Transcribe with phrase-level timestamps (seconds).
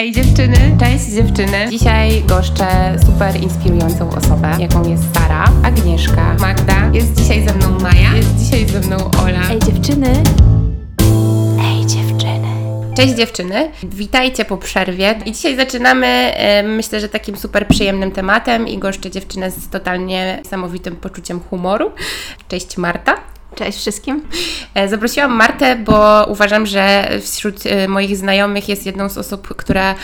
[0.00, 1.68] Ej dziewczyny, cześć dziewczyny.
[1.70, 6.90] Dzisiaj goszczę super inspirującą osobę, jaką jest Sara, Agnieszka, Magda.
[6.92, 9.50] Jest dzisiaj ze mną Maja, jest dzisiaj ze mną Ola.
[9.50, 10.22] Ej dziewczyny.
[11.64, 12.48] Ej dziewczyny.
[12.96, 16.32] Cześć dziewczyny, witajcie po przerwie i dzisiaj zaczynamy
[16.64, 21.90] myślę, że takim super przyjemnym tematem i goszczę dziewczynę z totalnie niesamowitym poczuciem humoru.
[22.48, 23.14] Cześć Marta.
[23.54, 24.22] Cześć wszystkim.
[24.74, 29.94] E, Zaprosiłam Martę, bo uważam, że wśród e, moich znajomych jest jedną z osób, która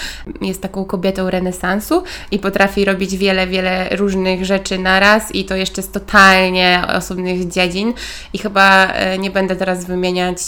[0.40, 5.82] jest taką kobietą renesansu i potrafi robić wiele, wiele różnych rzeczy naraz i to jeszcze
[5.82, 7.92] z totalnie osobnych dziedzin.
[8.32, 10.38] I chyba e, nie będę teraz wymieniać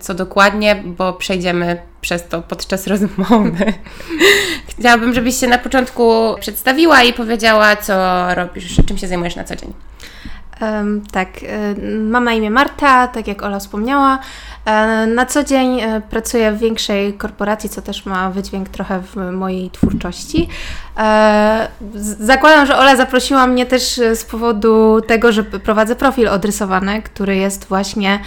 [0.00, 3.72] co dokładnie, bo przejdziemy przez to podczas rozmowy.
[4.78, 7.94] Chciałabym, żebyś się na początku przedstawiła i powiedziała, co
[8.34, 9.72] robisz, czym się zajmujesz na co dzień.
[11.12, 14.18] Tak, e, mam na imię Marta, tak jak Ola wspomniała.
[14.64, 19.16] E, na co dzień e, pracuję w większej korporacji, co też ma wydźwięk trochę w
[19.32, 20.48] mojej twórczości.
[22.20, 27.64] Zakładam, że Ola zaprosiła mnie też z powodu tego, że prowadzę profil odrysowany, który jest
[27.64, 28.18] właśnie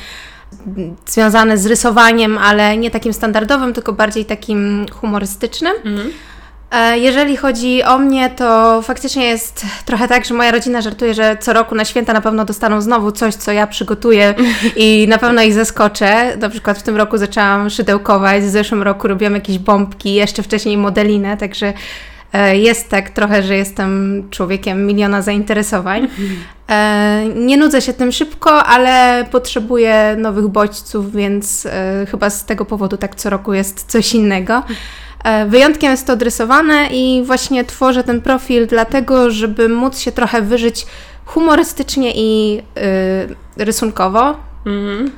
[1.05, 5.73] związany z rysowaniem, ale nie takim standardowym, tylko bardziej takim humorystycznym.
[5.85, 6.30] E,
[6.95, 11.53] Jeżeli chodzi o mnie, to faktycznie jest trochę tak, że moja rodzina żartuje, że co
[11.53, 14.33] roku na święta na pewno dostaną znowu coś, co ja przygotuję
[14.75, 16.37] i na pewno ich zaskoczę.
[16.37, 20.77] Na przykład w tym roku zaczęłam szydełkować, w zeszłym roku robiłam jakieś bombki, jeszcze wcześniej
[20.77, 21.73] modelinę, także
[22.33, 26.07] e, jest tak trochę, że jestem człowiekiem miliona zainteresowań.
[26.69, 32.65] E, Nie nudzę się tym szybko, ale potrzebuję nowych bodźców, więc e, chyba z tego
[32.65, 34.63] powodu tak co roku jest coś innego.
[35.23, 40.41] E, Wyjątkiem jest to odrysowane i właśnie tworzę ten profil dlatego, żeby móc się trochę
[40.41, 40.85] wyżyć
[41.25, 42.61] humorystycznie i
[43.57, 44.35] y, rysunkowo.
[44.65, 45.11] Mhm.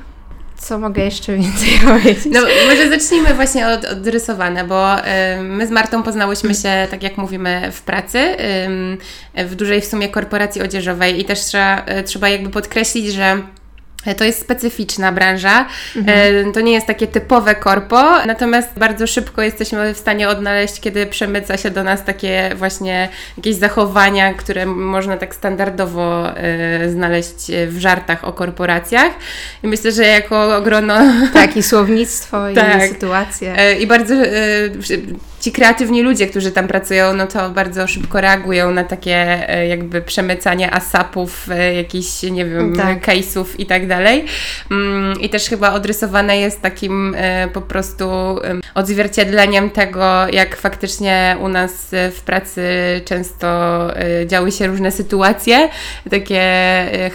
[0.56, 2.24] Co mogę jeszcze więcej powiedzieć?
[2.32, 7.02] No, może zacznijmy właśnie od, od rysowania, bo ym, my z Martą poznałyśmy się, tak
[7.02, 8.18] jak mówimy, w pracy,
[8.66, 8.98] ym,
[9.46, 13.42] w dużej w sumie korporacji odzieżowej i też trzeba, y, trzeba jakby podkreślić, że
[14.16, 15.66] to jest specyficzna branża.
[16.06, 21.06] E, To nie jest takie typowe korpo, natomiast bardzo szybko jesteśmy w stanie odnaleźć, kiedy
[21.06, 27.34] przemyca się do nas takie właśnie jakieś zachowania, które można tak standardowo e, znaleźć
[27.68, 29.12] w żartach o korporacjach.
[29.62, 30.94] I myślę, że jako grono
[31.32, 32.82] Tak, i słownictwo, i Tak.
[32.82, 33.58] sytuacje.
[33.58, 34.28] E, I bardzo e,
[35.44, 40.02] ci kreatywni ludzie, którzy tam pracują, no to bardzo szybko reagują na takie e, jakby
[40.02, 43.06] przemycanie asapów, e, jakichś, nie wiem, Tak.
[43.06, 44.24] case'ów i tak dalej.
[44.70, 48.04] Mm, I też chyba odrysowane jest takim e, po prostu
[48.42, 52.62] em, odzwierciedleniem tego, jak faktycznie u nas w pracy
[53.04, 53.88] często
[54.26, 55.68] działy się różne sytuacje,
[56.10, 56.42] takie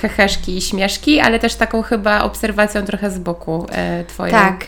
[0.01, 3.67] heheszki i śmieszki, ale też taką chyba obserwacją trochę z boku
[4.07, 4.31] Twoją.
[4.31, 4.65] Tak,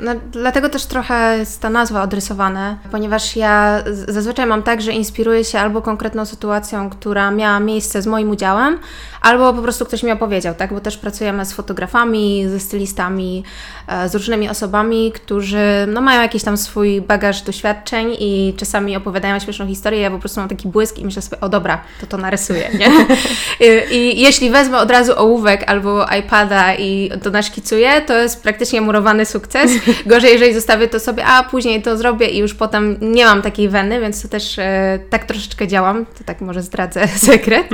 [0.00, 5.44] no, dlatego też trochę jest ta nazwa odrysowane, ponieważ ja zazwyczaj mam tak, że inspiruję
[5.44, 8.78] się albo konkretną sytuacją, która miała miejsce z moim udziałem,
[9.20, 10.74] albo po prostu ktoś mi opowiedział, tak?
[10.74, 13.44] Bo też pracujemy z fotografami, ze stylistami,
[13.88, 19.38] e, z różnymi osobami, którzy no, mają jakiś tam swój bagaż doświadczeń i czasami opowiadają
[19.38, 22.16] śmieszną historię, ja po prostu mam taki błysk i myślę sobie, o dobra, to to
[22.16, 22.88] narysuję, nie?
[23.66, 28.80] I, I jeśli wezmę od razu ołówek albo iPada i to naszkicuję, to jest praktycznie
[28.80, 29.70] murowany sukces.
[30.06, 33.68] Gorzej, jeżeli zostawię to sobie, a później to zrobię i już potem nie mam takiej
[33.68, 37.68] weny, więc to też e, tak troszeczkę działam, to tak może zdradzę sekret.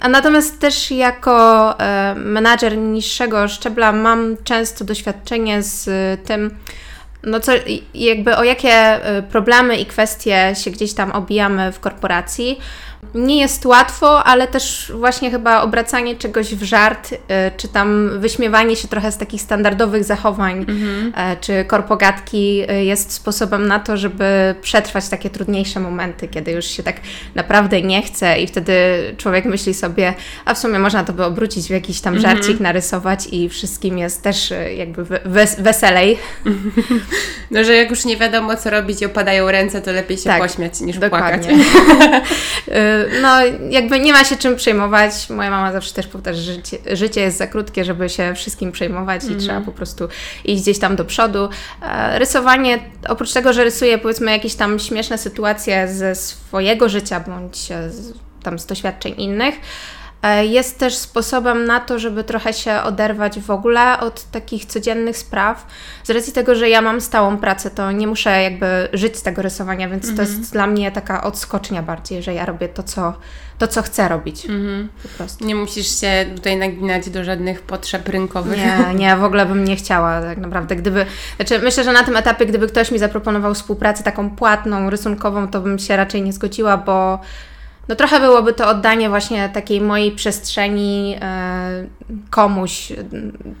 [0.00, 6.50] A natomiast też jako e, menadżer niższego szczebla mam często doświadczenie z e, tym,
[7.22, 7.52] no co,
[7.94, 12.58] jakby o jakie y, problemy i kwestie się gdzieś tam obijamy w korporacji.
[13.14, 17.18] Nie jest łatwo, ale też właśnie chyba obracanie czegoś w żart, y,
[17.56, 20.66] czy tam wyśmiewanie się trochę z takich standardowych zachowań,
[21.16, 26.64] e, czy korpogatki y, jest sposobem na to, żeby przetrwać takie trudniejsze momenty, kiedy już
[26.64, 26.96] się tak
[27.34, 28.72] naprawdę nie chce i wtedy
[29.16, 30.14] człowiek myśli sobie,
[30.44, 34.22] a w sumie można to by obrócić w jakiś tam żarcik, narysować i wszystkim jest
[34.22, 36.18] też y, jakby we- wes- weselej.
[37.50, 40.42] No, że jak już nie wiadomo, co robić i opadają ręce, to lepiej się Tak,
[40.42, 41.48] pośmiać niż Dokładnie.
[41.48, 42.22] płakać.
[43.22, 43.36] No,
[43.70, 45.30] jakby nie ma się czym przejmować.
[45.30, 49.24] Moja mama zawsze też powtarza, że życie, życie jest za krótkie, żeby się wszystkim przejmować
[49.24, 50.08] i trzeba po prostu
[50.44, 51.48] iść gdzieś tam do przodu.
[51.82, 52.78] E, Rysowanie,
[53.08, 57.56] oprócz tego, że rysuję powiedzmy jakieś tam śmieszne sytuacje ze swojego życia bądź
[57.88, 58.12] z,
[58.42, 59.54] tam z doświadczeń innych,
[60.42, 65.66] jest też sposobem na to, żeby trochę się oderwać w ogóle od takich codziennych spraw.
[66.04, 69.42] Z racji tego, że ja mam stałą pracę, to nie muszę jakby żyć z tego
[69.42, 73.14] rysowania, więc to jest dla mnie taka odskocznia bardziej, że ja robię to, co,
[73.58, 74.46] to, co chcę robić.
[75.02, 75.44] Po prostu.
[75.44, 78.58] Nie musisz się tutaj naginać do żadnych potrzeb rynkowych.
[78.58, 80.76] Nie, nie, w ogóle bym nie chciała tak naprawdę.
[80.76, 85.48] Gdyby, znaczy myślę, że na tym etapie, gdyby ktoś mi zaproponował współpracę taką płatną, rysunkową,
[85.48, 87.20] to bym się raczej nie zgodziła, bo
[87.88, 91.86] no trochę byłoby to oddanie właśnie takiej mojej przestrzeni e,
[92.30, 92.92] komuś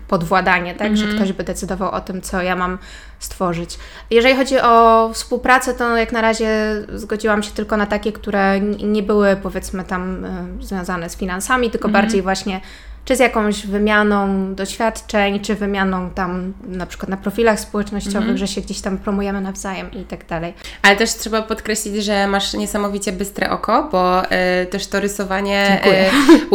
[0.08, 2.78] pod władanie, tak, że ktoś by decydował o tym, co ja mam
[3.18, 3.78] stworzyć.
[4.10, 6.48] Jeżeli chodzi o współpracę, to jak na razie
[6.94, 11.88] zgodziłam się tylko na takie, które nie były powiedzmy tam e, związane z finansami, tylko
[11.88, 12.60] bardziej właśnie
[13.04, 18.60] czy z jakąś wymianą doświadczeń, czy wymianą tam na przykład na profilach społecznościowych, że się
[18.60, 20.54] gdzieś tam promujemy nawzajem i tak dalej.
[20.82, 25.66] Ale też trzeba podkreślić, że masz niesamowicie bystre oko, bo y, też to rysowanie.
[25.68, 26.10] Dziękuję.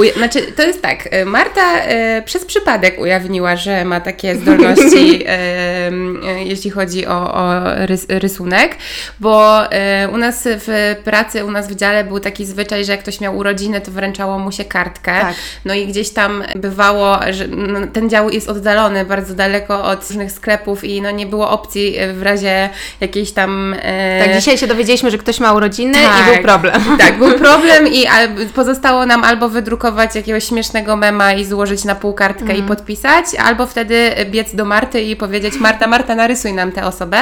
[0.12, 1.14] y, znaczy, to jest tak.
[1.14, 1.62] y, Marta
[2.18, 5.26] y, przez przypadek ujawniła, że ma takie zdolności,
[6.52, 8.76] jeśli chodzi o, o rys, rysunek,
[9.20, 13.02] bo y, u nas w pracy, u nas w dziale był taki zwyczaj, że jak
[13.02, 15.22] ktoś miał urodziny, to wręczało mu się kartkę.
[15.22, 15.36] Tak.
[15.66, 17.46] No i gdzieś tam bywało, że
[17.94, 22.22] ten dział jest oddalony bardzo daleko od różnych sklepów i no nie było opcji w
[22.24, 22.70] razie
[23.02, 23.76] jakiejś tam.
[23.82, 26.28] e, Tak, dzisiaj się dowiedzieliśmy, że ktoś ma urodziny tak.
[26.28, 26.82] i był problem.
[27.00, 28.06] Tak, był problem i
[28.56, 32.60] pozostało nam albo wydrukować jakiegoś śmiesznego mema i złożyć na pół kartkę Mhm.
[32.60, 37.18] i podpisać, albo wtedy biec do Marty i powiedzieć Marta, Marta, narysuj nam tę osobę.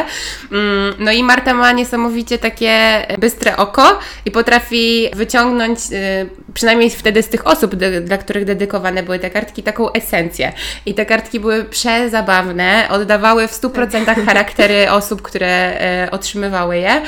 [0.52, 2.78] Mm, No i Marta ma niesamowicie takie
[3.20, 9.20] bystre oko i potrafi wyciągnąć, y, przynajmniej wtedy z tych osób, dla których dedykowane były
[9.20, 10.54] te kartki, taką esencję.
[10.86, 17.02] I te kartki były przezabawne, oddawały w 100% charaktery osób, które e, otrzymywały je.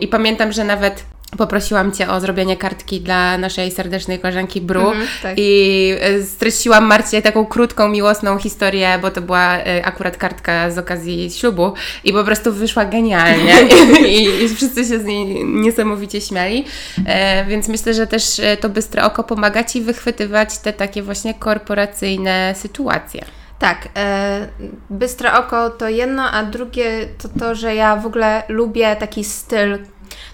[0.00, 1.04] I pamiętam, że nawet
[1.38, 5.34] poprosiłam Cię o zrobienie kartki dla naszej serdecznej koleżanki Bru Mhm, tak.
[5.36, 10.78] i e, streściłam Marcie taką krótką, miłosną historię, bo to była e, akurat kartka z
[10.78, 11.72] okazji ślubu
[12.04, 13.54] i po prostu wyszła genialnie
[14.08, 16.64] I, i wszyscy się z niej niesamowicie śmiali,
[17.06, 22.54] e, więc myślę, że też to bystre oko pomaga Ci wychwytywać te takie właśnie korporacyjne
[22.56, 23.24] sytuacje.
[23.58, 24.48] Tak, e,
[24.90, 29.78] bystre oko to jedno, a drugie to to, że ja w ogóle lubię taki styl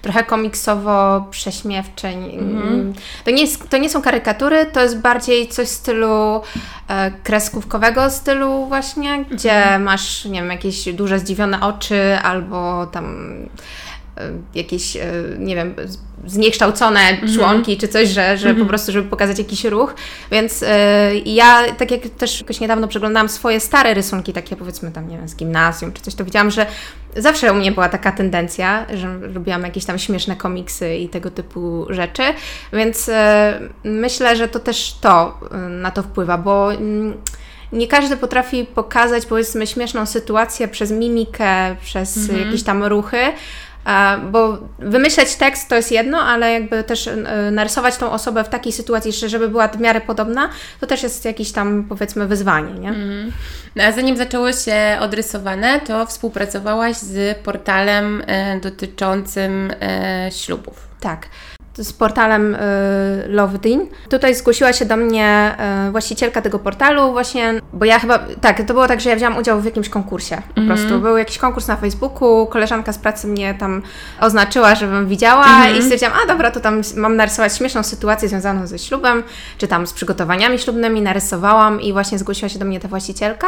[0.02, 2.06] trochę komiksowo-prześmiewczy.
[2.06, 2.92] Mm.
[3.24, 6.40] To, nie jest, to nie są karykatury, to jest bardziej coś w stylu
[6.88, 13.34] e, kreskówkowego stylu właśnie, gdzie masz, nie wiem, jakieś duże zdziwione oczy albo tam
[14.16, 15.74] e, jakieś, e, nie wiem,
[16.26, 17.00] zniekształcone
[17.34, 19.94] członki czy coś, że, że po prostu, żeby pokazać jakiś ruch.
[20.30, 25.08] Więc e, ja, tak jak też jakoś niedawno przeglądałam swoje stare rysunki, takie powiedzmy tam,
[25.08, 26.66] nie wiem, z gimnazjum czy coś, to widziałam, że
[27.18, 31.86] zawsze u mnie była taka tendencja, że robiłam jakieś tam śmieszne komiksy i tego typu
[31.90, 32.22] rzeczy,
[32.72, 37.14] więc e, myślę, że to też to e, na to wpływa, bo mm,
[37.72, 43.18] nie każdy potrafi pokazać, powiedzmy, śmieszną sytuację przez mimikę, przez jakieś tam ruchy.
[44.32, 48.72] Bo wymyśleć tekst to jest jedno, ale jakby też e, narysować tą osobę w takiej
[48.72, 50.50] sytuacji, że- żeby była w miarę podobna,
[50.80, 52.94] to też jest jakieś tam powiedzmy wyzwanie, nie?
[53.76, 60.88] No, a zanim zaczęło się odrysowane, to współpracowałaś z portalem e, dotyczącym e, ślubów.
[61.00, 61.26] Tak.
[61.78, 62.58] Z portalem y,
[63.28, 63.86] LoveDin.
[64.10, 65.56] Tutaj zgłosiła się do mnie
[65.88, 69.38] y, właścicielka tego portalu właśnie, bo ja chyba, tak, to było tak, że ja wzięłam
[69.38, 71.00] udział w jakimś konkursie po prostu.
[71.00, 73.82] Był jakiś konkurs na Facebooku, koleżanka z pracy mnie tam
[74.20, 78.78] oznaczyła, żebym widziała i stwierdziłam, a dobra, to tam mam narysować śmieszną sytuację związaną ze
[78.78, 79.22] ślubem,
[79.58, 83.46] czy tam z przygotowaniami ślubnymi, narysowałam i właśnie zgłosiła się do mnie ta właścicielka.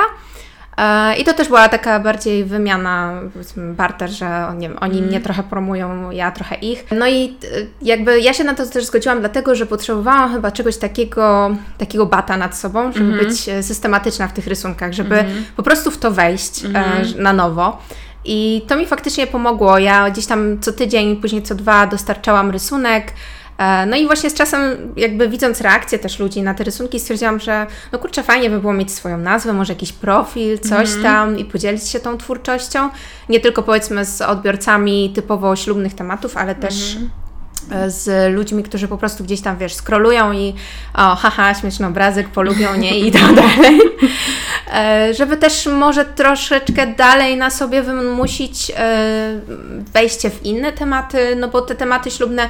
[0.81, 5.43] E, I to też była taka bardziej wymiana, powiedzmy, barter, że oni, oni mnie trochę
[5.43, 6.85] promują, ja trochę ich.
[6.91, 7.37] No i
[7.83, 12.37] jakby ja się na to też zgodziłam, dlatego że potrzebowałam chyba czegoś takiego, takiego bata
[12.37, 15.25] nad sobą, żeby być e, systematyczna w tych rysunkach, żeby
[15.57, 17.79] po prostu w to wejść e, na nowo.
[18.25, 19.79] I to mi faktycznie pomogło.
[19.79, 23.13] Ja gdzieś tam co tydzień, później co dwa dostarczałam rysunek.
[23.61, 27.41] E, No i właśnie z czasem, jakby widząc reakcję też ludzi na te rysunki, stwierdziłam,
[27.41, 31.45] że no kurczę, fajnie by było mieć swoją nazwę, może jakiś profil, coś tam i
[31.45, 32.91] podzielić się tą twórczością.
[33.29, 37.30] Nie tylko powiedzmy z odbiorcami typowo ślubnych tematów, ale też e,
[37.89, 40.55] z ludźmi, którzy po prostu gdzieś tam, wiesz, scrollują i
[40.95, 43.81] o, haha, śmieszny obrazek, polubią, nie, i tak dalej.
[44.75, 49.41] E, Żeby też może troszeczkę dalej na sobie wymusić e,
[49.93, 52.49] wejście w inne tematy, no bo te tematy ślubne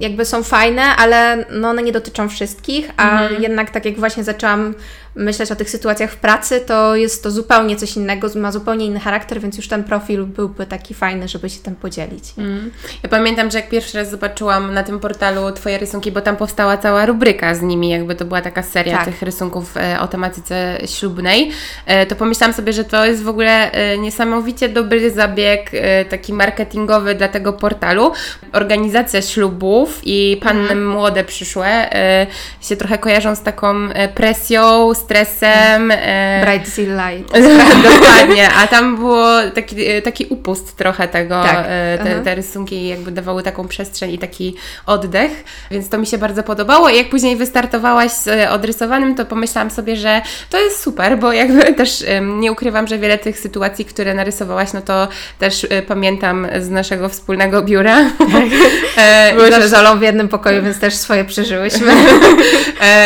[0.00, 4.74] jakby są fajne, ale no one nie dotyczą wszystkich, a jednak tak jak właśnie zaczęłam
[5.14, 9.00] myśleć o tych sytuacjach w pracy, to jest to zupełnie coś innego, ma zupełnie inny
[9.00, 12.24] charakter, więc już ten profil byłby taki fajny, żeby się tym podzielić.
[12.38, 12.70] Mm.
[13.02, 16.76] Ja pamiętam, że jak pierwszy raz zobaczyłam na tym portalu Twoje rysunki, bo tam powstała
[16.76, 19.04] cała rubryka z nimi, jakby to była taka seria tak.
[19.04, 21.50] tych rysunków e, o tematyce ślubnej,
[21.86, 25.70] e, to pomyślałam sobie, że to jest w ogóle e, niesamowicie dobry zabieg,
[26.10, 28.12] taki marketingowy dla tego portalu.
[28.52, 30.88] Organizacja ślubów i panny mm.
[30.88, 31.90] młode przyszłe
[32.60, 35.90] się trochę kojarzą z taką presją, stresem.
[35.90, 36.46] E...
[36.46, 37.32] Bright Light.
[37.92, 41.66] Dokładnie, a tam było taki, e, taki upust trochę tego, tak.
[41.68, 44.56] e, te, te, rysunki jakby dawały taką przestrzeń i taki
[44.86, 49.70] oddech, więc to mi się bardzo podobało i jak później wystartowałaś z odrysowanym, to pomyślałam
[49.70, 54.14] sobie, że to jest super, bo jakby też nie ukrywam, że wiele tych sytuacji, które
[54.14, 58.04] narysowałaś, no to też e, pamiętam z naszego wspólnego biura.
[58.18, 58.44] Tak.
[59.36, 61.92] Byłyśmy z w jednym pokoju, więc też swoje przeżyłyśmy.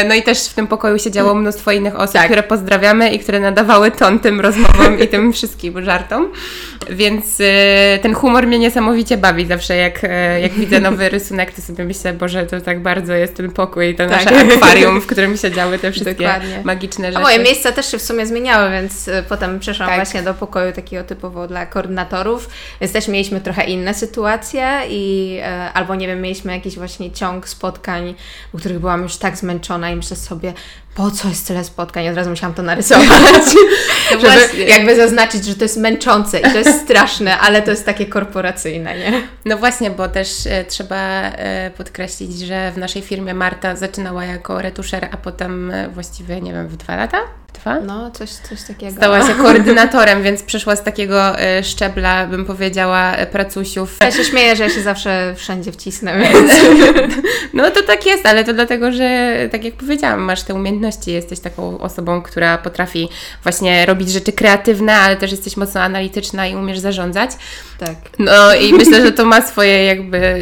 [0.09, 2.25] no i też w tym pokoju siedziało mnóstwo innych osób, tak.
[2.25, 6.33] które pozdrawiamy i które nadawały ton tym rozmowom i tym wszystkim żartom.
[6.91, 7.45] Więc y,
[8.03, 10.09] ten humor mnie niesamowicie bawi zawsze, jak, y,
[10.41, 14.07] jak widzę nowy rysunek, to sobie myślę, Boże, to tak bardzo jest ten pokój, to
[14.07, 14.25] tak.
[14.25, 16.61] nasze akwarium, w którym się działy te wszystkie Dokładnie.
[16.65, 17.19] magiczne rzeczy.
[17.19, 19.99] A moje miejsca też się w sumie zmieniały, więc y, potem przeszłam tak.
[19.99, 22.49] właśnie do pokoju takiego typowo dla koordynatorów,
[22.81, 25.41] więc też mieliśmy trochę inne sytuacje i
[25.75, 28.15] albo nie wiem, mieliśmy jakiś właśnie ciąg spotkań,
[28.53, 30.53] u których byłam już tak zmęczona i myślę sobie,
[30.97, 32.09] po co jest tyle spotkań?
[32.09, 33.09] Od razu musiałam to narysować,
[34.13, 37.87] no żeby jakby zaznaczyć, że to jest męczące i to jest straszne, ale to jest
[37.87, 39.23] takie korporacyjne, nie?
[39.45, 44.63] No właśnie, bo też e, trzeba e, podkreślić, że w naszej firmie Marta zaczynała jako
[44.63, 47.19] retuszer, a potem e, właściwie, nie wiem, w dwa lata
[47.61, 47.81] Dwa?
[47.81, 48.97] No, coś, coś takiego.
[48.97, 53.97] Stała się koordynatorem, więc przeszła z takiego e, szczebla, bym powiedziała, e, pracusiów.
[54.01, 56.53] Ja się śmieję, że ja się zawsze wszędzie wcisnę, więc...
[57.55, 61.41] No to tak jest, ale to dlatego, że tak jak powiedziałam, masz te umiejętności, jesteś
[61.41, 63.09] taką osobą, która potrafi
[63.43, 67.31] właśnie robić rzeczy kreatywne, ale też jesteś mocno analityczna i umiesz zarządzać.
[67.79, 67.97] Tak.
[68.19, 70.41] No i myślę, że to ma swoje jakby, e,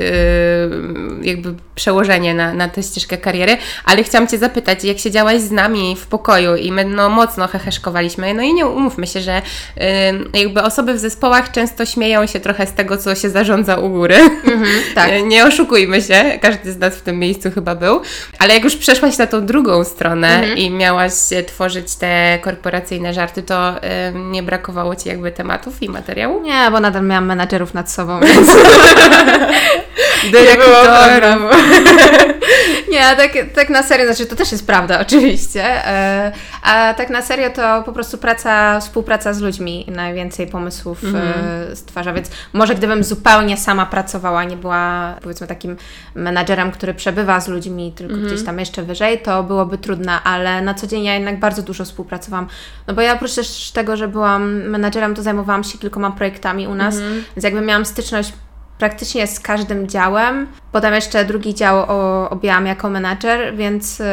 [1.22, 5.96] jakby przełożenie na, na tę ścieżkę kariery, ale chciałam Cię zapytać, jak siedziałaś z nami
[5.96, 9.38] w pokoju i my no, mocno heheszkowaliśmy, no i nie umówmy się, że
[10.34, 13.90] y, jakby osoby w zespołach często śmieją się trochę z tego, co się zarządza u
[13.90, 14.14] góry.
[14.14, 15.10] Mm-hmm, tak.
[15.26, 18.00] nie oszukujmy się, każdy z nas w tym miejscu chyba był,
[18.38, 20.58] ale jak już przeszłaś na tą drugą stronę mm-hmm.
[20.58, 21.12] i miałaś
[21.46, 23.80] tworzyć te korporacyjne żarty, to y,
[24.14, 26.42] nie brakowało Ci jakby tematów i materiału?
[26.42, 28.48] Nie, bo nadal miałam menadżerów nad sobą, więc...
[30.32, 31.54] Dyrektorów.
[32.94, 36.32] Nie, tak, tak na serio, znaczy to też jest prawda oczywiście, e,
[36.62, 41.76] a tak na serio to po prostu praca, współpraca z ludźmi najwięcej pomysłów mm -hmm.
[41.76, 45.76] stwarza, więc może gdybym zupełnie sama pracowała, nie była powiedzmy takim
[46.14, 50.74] menadżerem, który przebywa z ludźmi tylko gdzieś tam jeszcze wyżej, to byłoby trudne, ale na
[50.74, 52.46] co dzień ja jednak bardzo dużo współpracowałam,
[52.86, 56.74] no bo ja oprócz też tego, że byłam menadżerem, to zajmowałam się kilkoma projektami u
[56.74, 57.22] nas, -hmm.
[57.36, 58.32] więc jakby miałam styczność
[58.84, 60.46] praktycznie z każdym działem.
[60.72, 61.86] Potem jeszcze drugi dział
[62.30, 64.04] objęłam jako menadżer, więc y,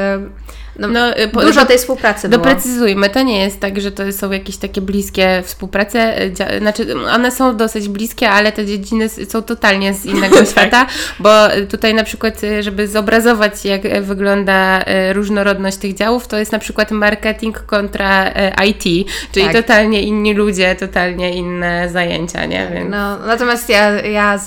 [0.80, 2.44] no, no, y, dużo tej współpracy było.
[2.44, 7.32] Doprecyzujmy, to nie jest tak, że to są jakieś takie bliskie współprace, y, znaczy one
[7.32, 10.48] są dosyć bliskie, ale te dziedziny są totalnie z innego tak.
[10.48, 10.86] świata,
[11.20, 11.30] bo
[11.70, 17.66] tutaj na przykład, żeby zobrazować jak wygląda różnorodność tych działów, to jest na przykład marketing
[17.66, 18.32] kontra
[18.66, 19.56] IT, czyli tak.
[19.56, 22.64] totalnie inni ludzie, totalnie inne zajęcia, nie?
[22.64, 22.90] Tak, Więc...
[22.92, 24.46] No, natomiast ja, ja z,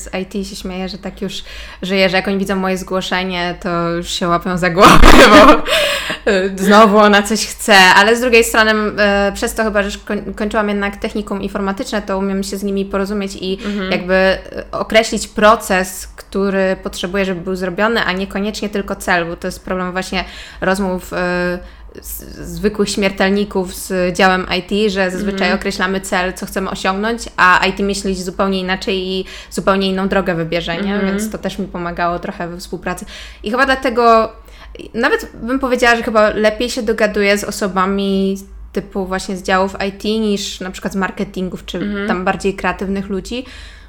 [0.00, 1.44] z IT się śmieję, że tak już
[1.82, 4.98] żyję, że jak oni widzą moje zgłoszenie, to już się łapią za głowę,
[5.30, 5.62] bo
[6.56, 9.98] znowu ona coś chce, ale z drugiej strony e, przez to chyba, że
[10.36, 13.92] kończyłam jednak technikum informatyczne, to umiem się z nimi porozumieć i mhm.
[13.92, 14.38] jakby e,
[14.72, 19.92] określić proces, który potrzebuję, żeby był zrobiony, a niekoniecznie tylko cel, bo to jest problem
[19.92, 20.24] właśnie
[20.60, 21.58] rozmów e,
[22.02, 25.58] zwykłych śmiertelników z działem IT, że zazwyczaj mm.
[25.58, 30.76] określamy cel, co chcemy osiągnąć, a IT myśli zupełnie inaczej i zupełnie inną drogę wybierze,
[30.76, 30.94] nie?
[30.94, 31.06] Mm.
[31.06, 33.06] więc to też mi pomagało trochę we współpracy.
[33.42, 34.32] I chyba dlatego,
[34.94, 38.36] nawet bym powiedziała, że chyba lepiej się dogaduję z osobami
[38.72, 42.08] typu właśnie z działów IT niż na przykład z marketingów, czy mm.
[42.08, 43.44] tam bardziej kreatywnych ludzi,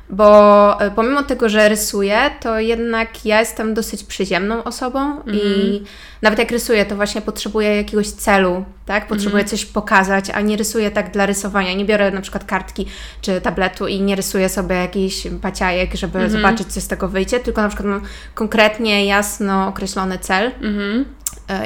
[0.09, 5.35] bo e, pomimo tego, że rysuję, to jednak ja jestem dosyć przyziemną osobą mm.
[5.35, 5.85] i mhm.
[6.21, 9.07] nawet jak rysuję, to właśnie potrzebuję jakiegoś celu, tak?
[9.07, 9.49] Potrzebuję mm.
[9.49, 11.73] coś pokazać, a nie rysuję tak dla rysowania.
[11.73, 12.85] Nie biorę na przykład kartki
[13.21, 16.31] czy tabletu i nie rysuję sobie jakiś paciajek, żeby mm.
[16.31, 18.01] zobaczyć, co z tego wyjdzie, tylko na przykład mam
[18.33, 20.51] konkretnie, jasno określony cel.
[20.61, 21.05] Mm.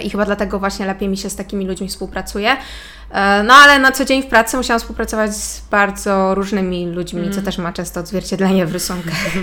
[0.03, 2.57] I chyba dlatego właśnie lepiej mi się z takimi ludźmi współpracuje.
[3.13, 7.33] E, no ale na co dzień w pracy musiałam współpracować z bardzo różnymi ludźmi, mm.
[7.33, 9.13] co też ma często odzwierciedlenie w rysunkach.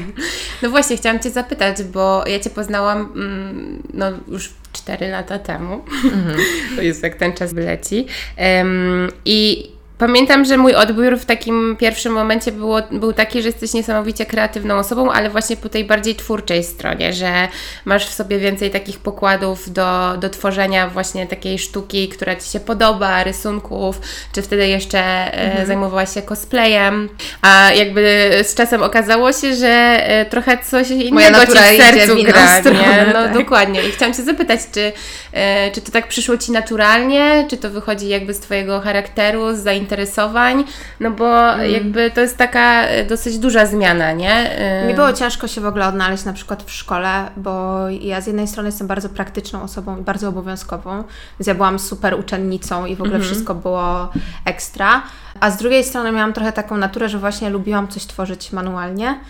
[0.62, 5.84] No właśnie, chciałam Cię zapytać, bo ja Cię poznałam mm, no, już 4 lata temu.
[6.04, 6.38] Mhm.
[6.76, 8.06] to jest jak ten czas wyleci.
[8.38, 9.68] Um, I
[10.00, 14.78] Pamiętam, że mój odbiór w takim pierwszym momencie było, był taki, że jesteś niesamowicie kreatywną
[14.78, 17.48] osobą, ale właśnie po tej bardziej twórczej stronie, że
[17.84, 22.60] masz w sobie więcej takich pokładów do, do tworzenia właśnie takiej sztuki, która Ci się
[22.60, 24.00] podoba, rysunków,
[24.32, 25.66] czy wtedy jeszcze e, mhm.
[25.66, 27.08] zajmowałaś się cosplayem,
[27.42, 32.22] a jakby z czasem okazało się, że e, trochę coś innego Ci w sercu w
[32.22, 33.34] gra, stronę, No tak.
[33.34, 33.82] dokładnie.
[33.82, 34.92] I chciałam Cię zapytać, czy,
[35.32, 39.58] e, czy to tak przyszło Ci naturalnie, czy to wychodzi jakby z Twojego charakteru, z
[39.58, 40.64] zainteresowania zainteresowań,
[41.00, 41.70] no bo mm.
[41.70, 44.58] jakby to jest taka e, dosyć duża zmiana, nie?
[44.58, 48.26] E, Mi było ciężko się w ogóle odnaleźć na przykład w szkole, bo ja z
[48.26, 51.04] jednej strony jestem bardzo praktyczną osobą i bardzo obowiązkową,
[51.38, 54.08] więc ja byłam super uczennicą i w ogóle mm wszystko było
[54.44, 55.02] ekstra,
[55.40, 59.20] a z drugiej strony miałam trochę taką naturę, że właśnie lubiłam coś tworzyć manualnie,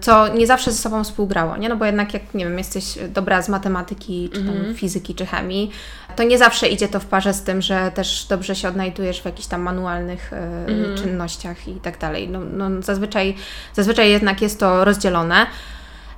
[0.00, 1.68] co nie zawsze ze sobą współgrało, nie?
[1.68, 5.26] No bo jednak jak, nie wiem, jesteś dobra z matematyki, czy tam mm fizyki, czy
[5.26, 5.70] chemii,
[6.16, 9.24] to nie zawsze idzie to w parze z tym, że też dobrze się odnajdujesz w
[9.24, 10.36] jakichś tam manualnych y,
[10.72, 10.96] mm.
[10.96, 12.28] czynnościach i tak dalej.
[12.28, 13.34] No, no, zazwyczaj,
[13.74, 15.46] zazwyczaj jednak jest to rozdzielone.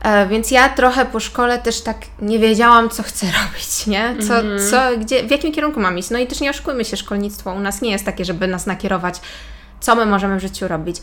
[0.02, 4.14] E, więc ja trochę po szkole też tak nie wiedziałam, co chcę robić, nie?
[4.28, 4.70] Co, mm.
[4.70, 6.10] co, gdzie, w jakim kierunku mam iść.
[6.10, 9.20] No i też nie oszukujmy się, szkolnictwo u nas nie jest takie, żeby nas nakierować
[9.80, 10.96] co my możemy w życiu robić.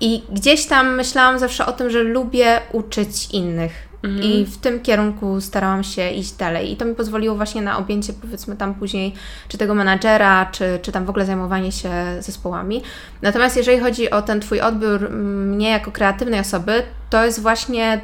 [0.00, 3.94] I gdzieś tam myślałam zawsze o tym, że lubię uczyć innych.
[4.04, 4.22] Mhm.
[4.22, 6.72] I w tym kierunku starałam się iść dalej.
[6.72, 9.14] I to mi pozwoliło właśnie na objęcie, powiedzmy, tam później,
[9.48, 12.82] czy tego menadżera, czy, czy tam w ogóle zajmowanie się zespołami.
[13.22, 18.00] Natomiast jeżeli chodzi o ten Twój odbiór mnie jako kreatywnej osoby, to jest właśnie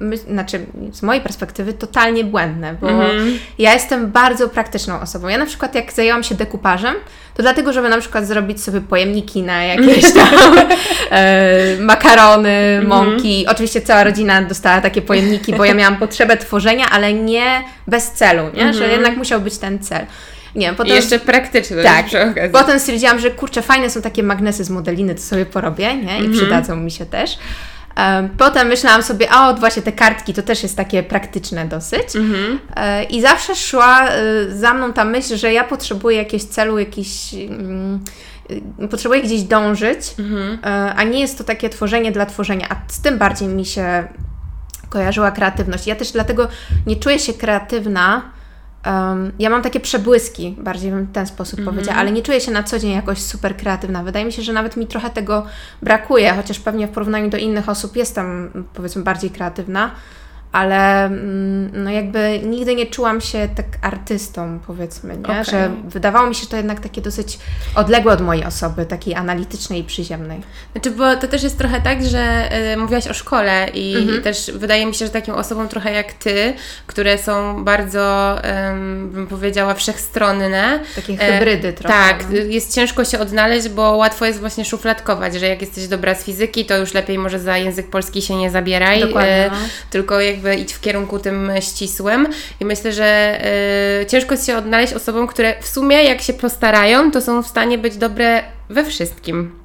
[0.00, 3.38] my, znaczy z mojej perspektywy totalnie błędne, bo mm-hmm.
[3.58, 5.28] ja jestem bardzo praktyczną osobą.
[5.28, 6.94] Ja na przykład jak zajęłam się dekupażem,
[7.34, 10.28] to dlatego, żeby na przykład zrobić sobie pojemniki na jakieś tam
[11.10, 12.86] e, makarony, mm-hmm.
[12.86, 13.46] mąki.
[13.48, 18.42] Oczywiście cała rodzina dostała takie pojemniki, bo ja miałam potrzebę tworzenia, ale nie bez celu,
[18.54, 18.64] nie?
[18.64, 18.74] Mm-hmm.
[18.74, 20.06] że jednak musiał być ten cel.
[20.54, 21.82] Nie, potem, I jeszcze praktyczne.
[21.82, 22.06] Tak.
[22.52, 26.18] Potem stwierdziłam, że kurczę, fajne są takie magnesy z modeliny, to sobie porobię, nie?
[26.18, 26.32] I mm-hmm.
[26.32, 27.38] przydadzą mi się też.
[28.38, 32.16] Potem myślałam sobie, a od właśnie te kartki to też jest takie praktyczne dosyć.
[32.16, 32.60] Mhm.
[32.76, 34.14] E, I zawsze szła e,
[34.50, 37.34] za mną ta myśl, że ja potrzebuję jakiegoś celu, jakiś.
[37.34, 38.00] Mm,
[38.80, 40.58] e, potrzebuję gdzieś dążyć, mhm.
[40.96, 44.08] a nie jest to takie tworzenie dla tworzenia, a z tym bardziej mi się
[44.88, 45.86] kojarzyła kreatywność.
[45.86, 46.48] Ja też dlatego
[46.86, 48.22] nie czuję się kreatywna
[48.86, 51.74] Um, ja mam takie przebłyski, bardziej bym w ten sposób mm -hmm.
[51.74, 54.02] powiedziała, ale nie czuję się na co dzień jakoś super kreatywna.
[54.02, 55.46] Wydaje mi się, że nawet mi trochę tego
[55.82, 59.90] brakuje, chociaż pewnie w porównaniu do innych osób jestem powiedzmy bardziej kreatywna
[60.54, 65.22] ale mm, no jakby nigdy nie czułam się tak artystą, powiedzmy, nie?
[65.22, 65.44] Okay.
[65.44, 67.38] że wydawało mi się to jednak takie dosyć
[67.74, 70.40] odległe od mojej osoby, takiej analitycznej i przyziemnej.
[70.72, 74.22] Znaczy, bo to też jest trochę tak, że y, mówiłaś o szkole i, mhm.
[74.22, 76.54] też wydaje mi się, że takim osobom trochę jak Ty,
[76.86, 78.42] które są bardzo, y,
[79.08, 80.80] bym powiedziała, wszechstronne.
[80.96, 81.94] Takie hybrydy e, trochę.
[81.94, 82.36] Tak, no.
[82.36, 86.64] jest ciężko się odnaleźć, bo łatwo jest właśnie szufladkować, że jak jesteś dobra z fizyki,
[86.64, 89.58] to już lepiej może za język polski się nie zabieraj, Dokładnie, no.
[89.90, 92.28] tylko jakby jakby idź w kierunku tym ścisłym
[92.60, 93.40] i myślę, że
[94.02, 97.78] y, ciężko się odnaleźć osobom, które w sumie jak się postarają, to są w stanie
[97.78, 99.58] być dobre we wszystkim.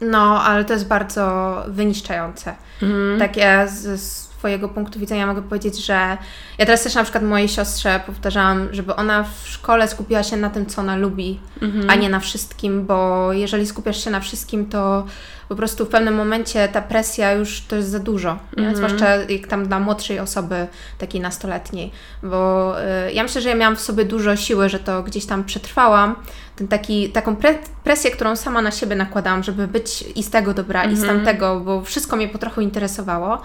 [0.00, 2.54] No, ale to jest bardzo wyniszczające.
[2.82, 3.18] Mhm.
[3.18, 6.16] Tak ja z, z swojego punktu widzenia mogę powiedzieć, że
[6.58, 10.50] ja teraz też na przykład mojej siostrze powtarzałam, żeby ona w szkole skupiła się na
[10.50, 11.90] tym, co ona lubi, mhm.
[11.90, 15.06] a nie na wszystkim, bo jeżeli skupiasz się na wszystkim, to
[15.48, 19.46] po prostu w pewnym momencie ta presja już to jest za dużo, mm zwłaszcza jak
[19.46, 20.66] tam dla młodszej osoby,
[20.98, 21.90] takiej nastoletniej,
[22.22, 22.74] bo
[23.08, 26.16] y, ja myślę, że ja miałam w sobie dużo siły, że to gdzieś tam przetrwałam,
[26.56, 27.54] ten taki, taką pre
[27.84, 31.16] presję, którą sama na siebie nakładałam, żeby być i z tego dobra, i z mhm.
[31.16, 33.42] tamtego, bo wszystko mnie po trochu interesowało.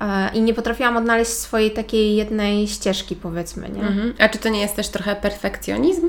[0.00, 3.68] E, I nie potrafiłam odnaleźć swojej takiej jednej ścieżki, powiedzmy.
[3.68, 3.82] Nie?
[3.82, 4.14] Mhm.
[4.18, 6.08] A czy to nie jest też trochę perfekcjonizm?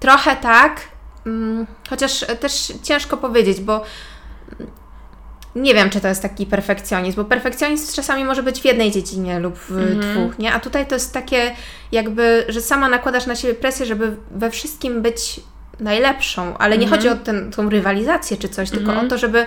[0.00, 0.80] trochę tak,
[1.26, 3.84] Mm, chociaż też ciężko powiedzieć, bo
[5.56, 9.40] nie wiem, czy to jest taki perfekcjonizm, bo perfekcjonizm czasami może być w jednej dziedzinie
[9.40, 10.00] lub w mm.
[10.00, 10.52] dwóch, nie?
[10.52, 11.54] A tutaj to jest takie
[11.92, 15.40] jakby, że sama nakładasz na siebie presję, żeby we wszystkim być
[15.80, 16.98] najlepszą, ale nie mm.
[16.98, 17.16] chodzi o
[17.56, 19.46] tą rywalizację czy coś, tylko o to, żeby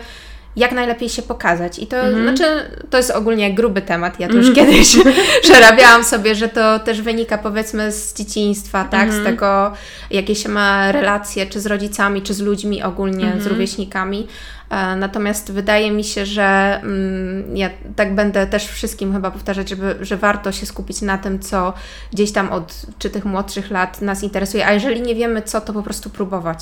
[0.55, 1.79] jak najlepiej się pokazać.
[1.79, 2.23] I to mhm.
[2.23, 4.19] znaczy, to jest ogólnie gruby temat.
[4.19, 4.67] Ja to już mhm.
[4.67, 4.97] kiedyś
[5.43, 9.11] przerabiałam sobie, że to też wynika powiedzmy z dzieciństwa, tak?
[9.11, 9.35] Z mhm.
[9.35, 9.73] tego,
[10.11, 14.27] jakie się ma relacje, czy z rodzicami, czy z ludźmi ogólnie, z rówieśnikami.
[14.69, 19.95] E, natomiast wydaje mi się, że mm, ja tak będę też wszystkim chyba powtarzać, żeby,
[20.01, 21.73] że warto się skupić na tym, co
[22.13, 25.73] gdzieś tam od czy tych młodszych lat nas interesuje, a jeżeli nie wiemy co, to
[25.73, 26.59] po prostu próbować.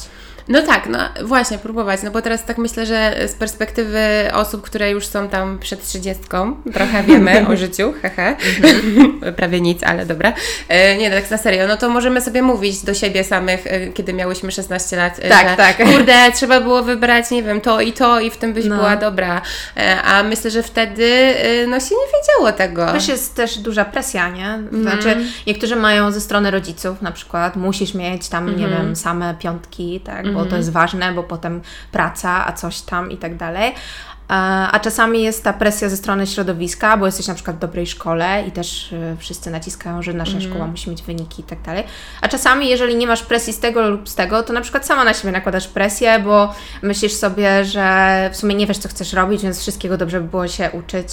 [0.48, 4.00] No tak, no właśnie, próbować, no bo teraz tak myślę, że z perspektywy
[4.34, 8.36] osób, które już są tam przed trzydziestką, trochę wiemy o życiu, hehe,
[9.38, 10.34] prawie nic, ale dobra.
[10.70, 13.88] E, nie, no tak na serio, no to możemy sobie mówić do siebie samych, e,
[13.88, 15.78] kiedy miałyśmy 16 lat, Tak, że tak.
[15.78, 18.76] kurde, trzeba było wybrać, nie wiem, to i to i w tym byś No.
[18.76, 19.42] była dobra.
[19.78, 22.92] E, a myślę, że wtedy e, no się nie wiedziało tego.
[22.92, 24.60] Też jest też duża presja, nie?
[24.82, 30.00] Znaczy, niektórzy mają ze strony rodziców, na przykład musisz mieć tam, nie wiem, same piątki,
[30.00, 33.74] tak, bo to jest ważne, bo potem praca, a coś tam i tak dalej.
[34.28, 38.44] A czasami jest ta presja ze strony środowiska, bo jesteś na przykład w dobrej szkole
[38.48, 41.84] i też y, wszyscy naciskają, że nasza szkoła musi mieć wyniki i tak dalej.
[42.22, 45.04] A czasami, jeżeli nie masz presji z tego lub z tego, to na przykład sama
[45.04, 49.44] na siebie nakładasz presję, bo myślisz sobie, że w sumie nie wiesz, co chcesz robić,
[49.44, 51.08] więc wszystkiego dobrze by było się uczyć.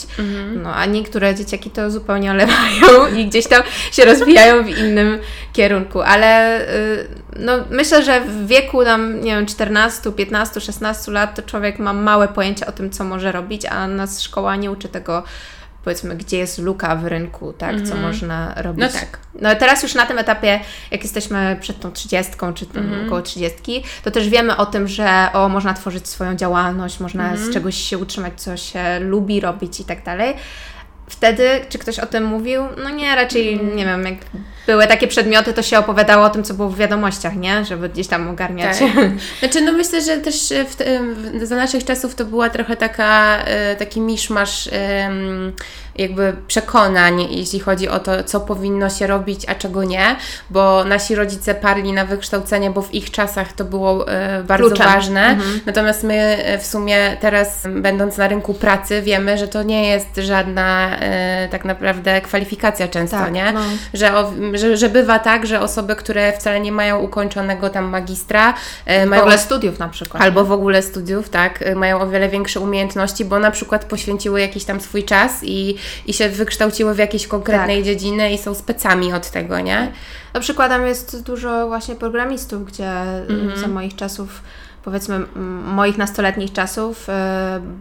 [0.57, 5.18] No, a niektóre dzieciaki to zupełnie olewają i gdzieś tam się rozwijają w innym
[5.53, 6.03] kierunku.
[6.03, 11.42] Ale y, no, myślę, że w wieku tam, nie wiem, 14, 15, 16 lat to
[11.42, 15.23] człowiek ma małe pojęcie o tym, co może robić, a nas szkoła nie uczy tego,
[15.85, 18.81] powiedzmy, gdzie jest luka w rynku, tak, co można robić.
[18.81, 19.18] No tak.
[19.40, 23.85] No teraz już na tym etapie, jak jesteśmy przed tą 30 czy tam około 30,
[24.05, 27.99] to też wiemy o tym, że o, można tworzyć swoją działalność, można z czegoś się
[27.99, 30.35] utrzymać, co się lubi robić i tak dalej.
[31.07, 32.62] Wtedy, czy ktoś o tym mówił?
[32.85, 34.14] No nie, raczej nie wiem, jak
[34.67, 37.64] były takie przedmioty, to się opowiadało o tym, co było w wiadomościach, nie?
[37.64, 38.79] Żeby gdzieś tam ogarniać.
[38.79, 38.90] Tak.
[39.40, 42.77] Znaczy, no myślę, że też e, w, te- w, za naszych czasów to była trochę
[42.77, 44.69] taka, e, taki miszmasz
[45.96, 50.16] jakby przekonań, jeśli chodzi o to, co powinno się robić, a czego nie,
[50.50, 54.87] bo nasi rodzice parli na wykształcenie, bo w ich czasach to było e, bardzo Kluczem.
[54.87, 55.37] ważne.
[55.66, 60.09] Natomiast my e, w sumie teraz, będąc na rynku pracy, wiemy, że to nie jest
[60.16, 63.52] żadna e, tak naprawdę kwalifikacja często, Tak, nie?
[63.52, 63.61] no.
[63.94, 68.54] Że, o, że, że bywa tak, że osoby, które wcale nie mają ukończonego tam magistra,
[68.87, 70.22] W mają ogóle studiów na przykład.
[70.22, 74.40] albo w ogóle studiów, tak, y, mają o wiele większe umiejętności, bo na przykład poświęciły
[74.40, 75.76] jakiś tam swój czas i,
[76.07, 77.85] i się wykształciły w jakiejś konkretnej Tak.
[77.85, 79.92] dziedzinie i są specami od tego, nie?
[80.35, 83.51] No przykładem jest dużo właśnie programistów, gdzie Mhm.
[83.51, 84.42] y, za moich czasów,
[84.85, 85.20] powiedzmy
[85.64, 87.12] moich nastoletnich czasów, y,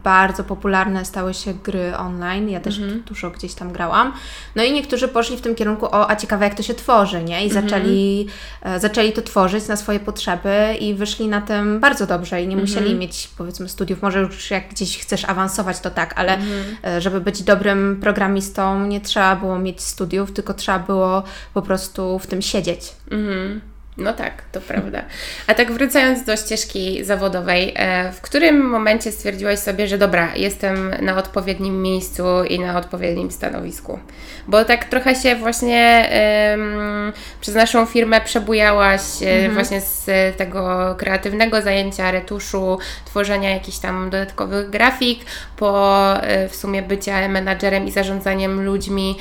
[0.03, 2.49] bardzo popularne stały się gry online.
[2.49, 3.03] Ja też Mhm.
[3.03, 4.13] dużo gdzieś tam grałam.
[4.55, 7.41] No i niektórzy poszli w tym kierunku, o, a ciekawe jak to się tworzy, nie?
[7.45, 7.63] I Mhm.
[7.69, 8.27] zaczęli,
[8.61, 12.55] e, zaczęli to tworzyć na swoje potrzeby i wyszli na tym bardzo dobrze i nie
[12.55, 12.69] Mhm.
[12.69, 14.01] musieli mieć powiedzmy studiów.
[14.01, 16.37] Może już jak gdzieś chcesz awansować, to tak, ale
[16.85, 22.19] e, żeby być dobrym programistą, nie trzeba było mieć studiów, tylko trzeba było po prostu
[22.19, 22.93] w tym siedzieć.
[23.11, 23.61] Mhm.
[23.97, 25.01] No tak, to prawda.
[25.47, 30.95] A tak wracając do ścieżki zawodowej, e, w którym momencie stwierdziłaś sobie, że dobra, jestem
[31.01, 33.99] na odpowiednim miejscu i na odpowiednim stanowisku?
[34.47, 40.05] Bo tak trochę się właśnie em, przez naszą firmę przebujałaś e, właśnie z
[40.37, 45.19] tego kreatywnego zajęcia retuszu, tworzenia jakichś tam dodatkowych grafik,
[45.57, 49.17] po e, w sumie bycia menadżerem i zarządzaniem ludźmi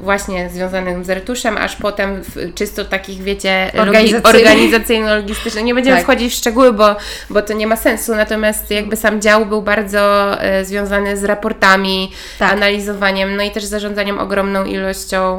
[0.00, 4.26] właśnie związanym z retuszem, aż potem w czysto takich, wiecie, Organizacyjnych.
[4.26, 5.64] organizacyjno-logistycznych.
[5.64, 6.04] Nie będziemy Tak.
[6.04, 6.96] wchodzić w szczegóły, bo,
[7.30, 10.00] bo to nie ma sensu, natomiast jakby sam dział był bardzo
[10.42, 12.52] e, związany z raportami, Tak.
[12.52, 15.38] analizowaniem, no i też zarządzaniem ogromną ilością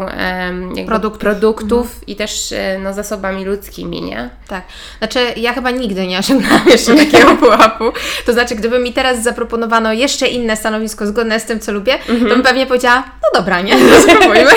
[0.76, 1.20] jakby Produktów.
[1.22, 4.30] produktów i też e, no, zasobami ludzkimi, nie?
[4.48, 4.62] Tak.
[4.98, 7.84] Znaczy, ja chyba nigdy nie osiągnęłam jeszcze takiego pułapu.
[8.26, 12.14] To znaczy, gdyby mi teraz zaproponowano jeszcze inne stanowisko zgodne z tym, co lubię, to
[12.14, 13.74] bym pewnie powiedziała, no dobra, nie?
[14.04, 14.52] Spróbujmy.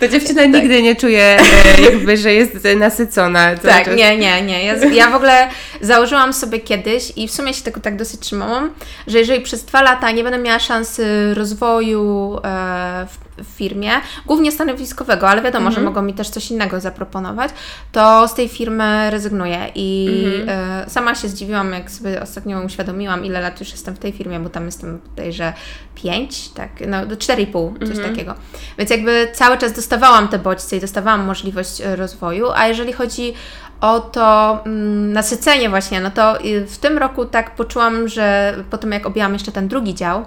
[0.00, 3.56] To dziewczyna nigdy nie czuje e, jakby, że jest nasycona.
[3.56, 3.96] Tak, czas.
[3.96, 4.64] nie, nie, nie.
[4.64, 5.48] Ja, ja w ogóle
[5.80, 8.70] założyłam sobie kiedyś i w sumie się tego tak dosyć trzymałam,
[9.06, 13.90] że jeżeli przez dwa lata nie będę miała szansy rozwoju e, w, firmie,
[14.26, 17.50] głównie stanowiskowego, ale wiadomo, że mogą mi też coś innego zaproponować,
[17.92, 19.70] to z tej firmy rezygnuję.
[19.74, 20.08] I
[20.48, 24.40] e, sama się zdziwiłam, jak sobie ostatnio uświadomiłam, ile lat już jestem w tej firmie,
[24.40, 25.52] bo tam jestem bodajże
[25.94, 28.34] 5, tak, no do 4,5, coś takiego.
[28.78, 33.34] Więc jakby cały czas dostawałam te bodźce i dostawałam możliwość e, rozwoju, a jeżeli chodzi
[33.80, 38.92] o to mm, nasycenie właśnie, no to w tym roku tak poczułam, że po tym
[38.92, 40.24] jak objęłam jeszcze ten drugi dział,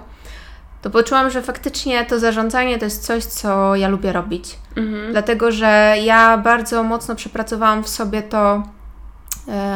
[0.82, 4.58] to poczułam, że faktycznie to zarządzanie to jest coś, co ja lubię robić.
[4.76, 5.12] Mhm.
[5.12, 8.62] Dlatego, że ja bardzo mocno przepracowałam w sobie to,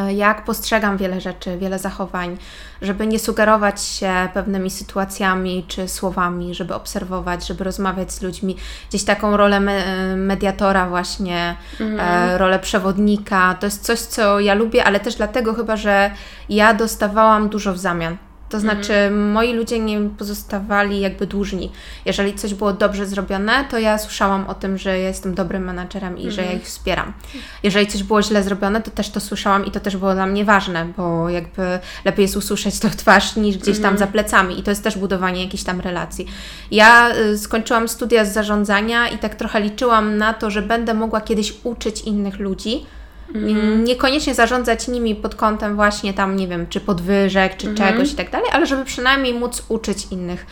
[0.08, 2.36] jak postrzegam wiele rzeczy, wiele zachowań,
[2.82, 8.56] żeby nie sugerować się pewnymi sytuacjami czy słowami, żeby obserwować, żeby rozmawiać z ludźmi.
[8.88, 9.82] Gdzieś taką rolę me
[10.16, 11.56] mediatora właśnie,
[11.98, 13.54] e, rolę przewodnika.
[13.60, 16.10] To jest coś, co ja lubię, ale też dlatego chyba, że
[16.48, 18.16] ja dostawałam dużo w zamian.
[18.54, 19.32] To znaczy, mhm.
[19.32, 21.72] moi ludzie nie pozostawali jakby dłużni.
[22.04, 26.26] Jeżeli coś było dobrze zrobione, to ja słyszałam o tym, że jestem dobrym menadżerem i
[26.26, 26.30] mhm.
[26.30, 26.60] że ja mhm.
[26.60, 27.12] ich wspieram.
[27.62, 30.44] Jeżeli coś było źle zrobione, to też to słyszałam i to też było dla mnie
[30.44, 33.98] ważne, bo jakby lepiej jest usłyszeć to w twarz niż gdzieś tam mhm.
[33.98, 36.26] za plecami i to jest też budowanie jakichś tam relacji.
[36.70, 41.20] Ja y, skończyłam studia z zarządzania i tak trochę liczyłam na to, że będę mogła
[41.20, 42.86] kiedyś uczyć innych ludzi
[43.34, 43.84] Mm.
[43.84, 47.76] Niekoniecznie zarządzać nimi pod kątem właśnie tam, nie wiem, czy podwyżek, czy mm.
[47.76, 50.46] czegoś i tak dalej, ale żeby przynajmniej móc uczyć innych.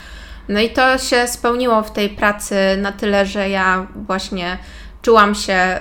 [0.49, 4.59] No i to się spełniło w tej pracy na tyle, że ja właśnie
[5.03, 5.79] czułam się,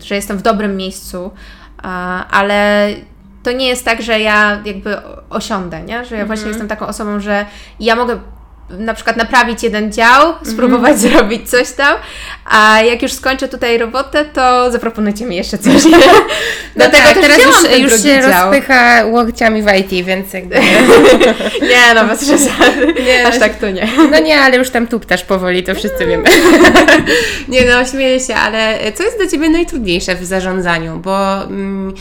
[0.00, 1.30] y, że jestem w dobrym miejscu,
[2.30, 2.88] ale
[3.42, 4.96] to nie jest tak, że ja jakby
[5.30, 6.04] osiądę, nie?
[6.04, 6.52] że ja właśnie mm.
[6.52, 7.46] jestem taką osobą, że
[7.80, 8.20] ja mogę
[8.70, 10.98] na przykład naprawić jeden dział, spróbować mm.
[11.12, 11.96] zrobić coś tam,
[12.44, 15.82] a jak już skończę tutaj robotę, to zaproponujcie mi jeszcze coś.
[16.76, 18.50] No Dlatego tak, teraz już, już się dział.
[18.50, 20.54] rozpycha łokciami w IT, więc jakby...
[21.70, 22.94] nie, no bez przesady.
[23.06, 23.88] Nie, Aż no, tak to nie.
[24.10, 26.24] No nie, ale już tam tuptasz powoli, to wszyscy wiemy.
[27.48, 30.98] nie no, śmieję się, ale co jest dla Ciebie najtrudniejsze w zarządzaniu?
[30.98, 31.94] Bo mm,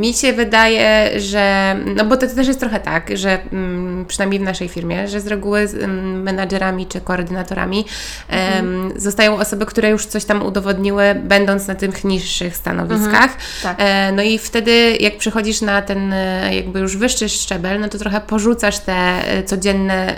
[0.00, 1.76] mi się wydaje, że...
[1.96, 5.20] No bo to, to też jest trochę tak, że mm, przynajmniej w naszej firmie, że
[5.20, 7.84] z reguły menadżerami czy koordynatorami
[8.28, 9.00] mhm.
[9.00, 13.30] zostają osoby, które już coś tam udowodniły, będąc na tych niższych stanowiskach.
[13.30, 13.38] Mhm.
[13.62, 13.76] Tak.
[13.78, 17.98] E, no i wtedy, jak przychodzisz na ten e, jakby już wyższy szczebel, no to
[17.98, 20.14] trochę porzucasz te e, codzienne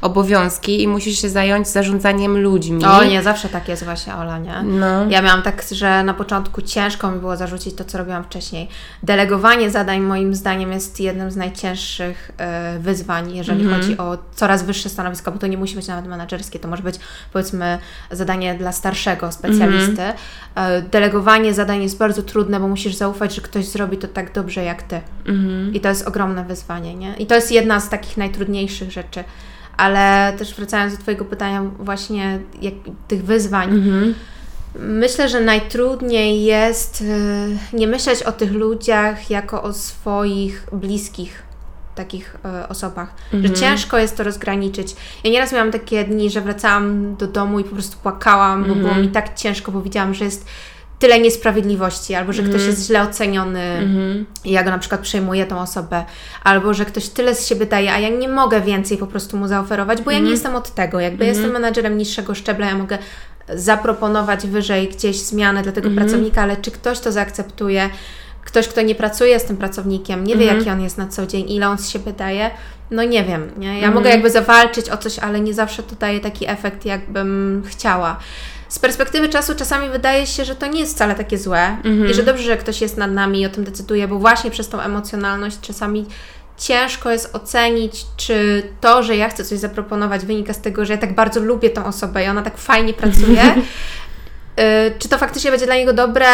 [0.00, 2.84] obowiązki i musisz się zająć zarządzaniem ludźmi.
[2.84, 4.62] O nie, zawsze tak jest właśnie, Ola, nie?
[4.62, 5.10] No.
[5.10, 8.68] Ja miałam tak, że na początku ciężko mi było zarzucić to, co robiłam wcześniej.
[9.02, 12.30] Delegowanie zadań moim zdaniem jest jednym z najcięższych
[12.78, 13.82] wyzwań, jeżeli mhm.
[13.82, 16.82] chodzi o coraz wyższe wyższe stanowisko, bo to nie musi być nawet menedżerskie, to może
[16.82, 16.94] być
[17.32, 17.78] powiedzmy
[18.10, 20.02] zadanie dla starszego specjalisty.
[20.02, 20.82] Mm-hmm.
[20.90, 24.82] Delegowanie zadań jest bardzo trudne, bo musisz zaufać, że ktoś zrobi to tak dobrze jak
[24.82, 25.00] ty.
[25.24, 25.74] Mm-hmm.
[25.74, 27.14] I to jest ogromne wyzwanie, nie?
[27.16, 29.24] I to jest jedna z takich najtrudniejszych rzeczy.
[29.76, 32.74] Ale też wracając do Twojego pytania, właśnie jak,
[33.08, 33.70] tych wyzwań.
[33.70, 34.12] Mm-hmm.
[34.78, 41.42] Myślę, że najtrudniej jest y, nie myśleć o tych ludziach jako o swoich bliskich
[41.96, 43.54] takich e, osobach, że mhm.
[43.54, 44.96] ciężko jest to rozgraniczyć.
[45.24, 48.88] Ja nieraz miałam takie dni, że wracałam do domu i po prostu płakałam, bo było
[48.88, 49.02] mhm.
[49.02, 50.46] mi tak ciężko, bo widziałam, że jest
[50.98, 52.70] tyle niesprawiedliwości, albo że ktoś mhm.
[52.70, 53.88] jest źle oceniony
[54.44, 56.04] i ja go na przykład przejmuję tą osobę,
[56.44, 59.48] albo że ktoś tyle z siebie daje, a ja nie mogę więcej po prostu mu
[59.48, 61.00] zaoferować, bo ja nie jestem od tego.
[61.00, 62.98] Jakby jestem menadżerem niższego szczebla, ja mogę
[63.54, 67.90] zaproponować wyżej gdzieś zmianę dla tego pracownika, ale czy ktoś to zaakceptuje?
[68.46, 70.58] Ktoś, kto nie pracuje z tym pracownikiem, nie wie, mhm.
[70.58, 72.50] jaki on jest na co dzień, ile on z siebie daje,
[72.90, 73.50] no nie wiem.
[73.56, 73.68] Nie?
[73.68, 73.94] Ja mhm.
[73.94, 78.18] mogę jakby zawalczyć o coś, ale nie zawsze to daje taki efekt, jakbym chciała.
[78.68, 82.10] Z perspektywy czasu czasami wydaje się, że to nie jest wcale takie złe mhm.
[82.10, 84.68] i że dobrze, że ktoś jest nad nami i o tym decyduje, bo właśnie przez
[84.68, 86.06] tą emocjonalność czasami
[86.56, 90.98] ciężko jest ocenić, czy to, że ja chcę coś zaproponować, wynika z tego, że ja
[90.98, 93.42] tak bardzo lubię tą osobę i ona tak fajnie pracuje,
[94.98, 96.26] czy to faktycznie będzie dla niego dobre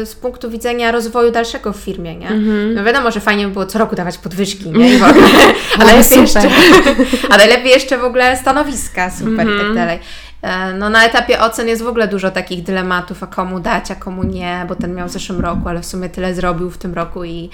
[0.00, 2.28] y, z punktu widzenia rozwoju dalszego w firmie, nie?
[2.28, 2.74] Mm-hmm.
[2.74, 4.94] No wiadomo, że fajnie by było co roku dawać podwyżki, nie?
[4.94, 5.26] I ogóle,
[5.80, 6.42] a, najlepiej jeszcze,
[7.30, 9.54] a najlepiej jeszcze w ogóle stanowiska, super mm-hmm.
[9.54, 9.74] i tak mhm.
[9.74, 9.98] dalej.
[10.42, 13.94] E, no na etapie ocen jest w ogóle dużo takich dylematów, a komu dać, a
[13.94, 16.94] komu nie, bo ten miał w zeszłym roku, ale w sumie tyle zrobił w tym
[16.94, 17.50] roku i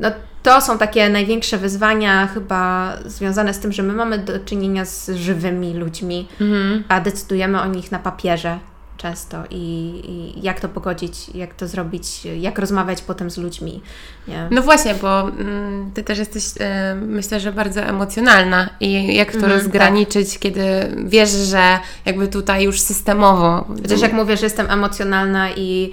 [0.00, 0.10] no,
[0.42, 5.10] to są takie największe wyzwania chyba związane z tym, że my mamy do czynienia z
[5.10, 6.82] żywymi ludźmi, mm-hmm.
[6.88, 8.58] a decydujemy o nich na papierze
[9.02, 9.56] często i,
[10.04, 13.82] i, jak to pogodzić, jak to zrobić, jak rozmawiać potem z ludźmi.
[14.28, 14.48] Nie?
[14.50, 19.38] No właśnie, bo mm, Ty też jesteś, y, myślę, że bardzo emocjonalna i jak to
[19.38, 20.38] mm, rozgraniczyć, tak.
[20.38, 20.62] kiedy
[21.04, 23.64] wiesz, że jakby tutaj już systemowo...
[23.82, 25.92] Chociaż jak mówię, że jestem emocjonalna i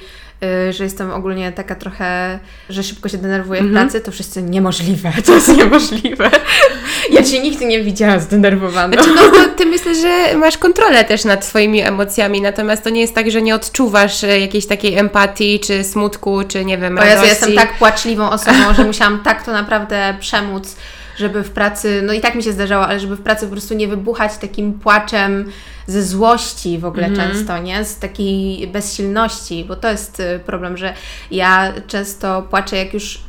[0.71, 3.87] że jestem ogólnie taka trochę, że szybko się denerwuję w mhm.
[3.87, 6.31] pracy, to wszyscy niemożliwe, to jest niemożliwe.
[7.11, 8.93] Ja Cię nigdy nie widziałam zdenerwowaną.
[8.93, 13.01] Znaczy, no, to Ty myślę, że masz kontrolę też nad swoimi emocjami, natomiast to nie
[13.01, 17.19] jest tak, że nie odczuwasz e, jakiejś takiej empatii, czy smutku, czy nie wiem, radości.
[17.19, 20.75] O ja jestem tak płaczliwą osobą, że musiałam tak to naprawdę przemóc,
[21.19, 23.73] żeby w pracy, no i tak mi się zdarzało, ale żeby w pracy po prostu
[23.73, 25.51] nie wybuchać takim płaczem
[25.87, 27.19] ze złości w ogóle mm.
[27.19, 27.85] często, nie?
[27.85, 30.93] Z takiej bezsilności, bo to jest y, problem, że
[31.31, 33.21] ja często płaczę, jak już,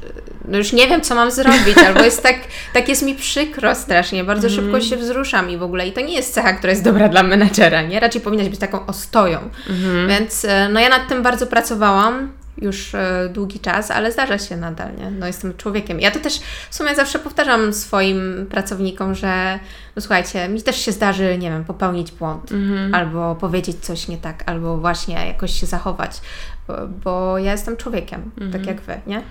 [0.49, 2.37] no już nie wiem, co mam zrobić, albo jest tak,
[2.75, 4.61] tak jest mi przykro strasznie, bardzo mm.
[4.61, 7.23] szybko się wzruszam i w ogóle i to nie jest cecha, która jest dobra dla
[7.23, 8.01] menedżera, nie?
[8.01, 9.39] Raczej powinnaś być taką ostoją.
[9.69, 10.09] Mm.
[10.09, 14.57] Więc y, no ja nad tym bardzo pracowałam już e, długi czas, ale zdarza się
[14.57, 15.11] nadal, nie?
[15.11, 16.01] No jestem człowiekiem.
[16.01, 19.59] Ja to też w sumie zawsze powtarzam swoim pracownikom, że
[19.97, 22.95] no słuchajcie, mi też się zdarzy, nie wiem, popełnić błąd, Mhm.
[22.95, 26.21] albo powiedzieć coś nie tak, albo właśnie jakoś się zachować,
[26.69, 29.23] bo, bo ja jestem człowiekiem, tak jak Wy, nie?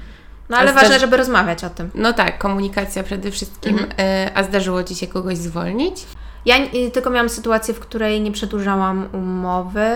[0.50, 1.90] No ale A ważne, zdarzy- żeby rozmawiać o tym.
[1.96, 3.72] No tak, komunikacja przede wszystkim.
[3.80, 3.92] Mhm.
[4.00, 6.06] E, A zdarzyło Ci się kogoś zwolnić?
[6.46, 9.88] Ja y, tylko miałam sytuację, w której nie przedłużałam umowy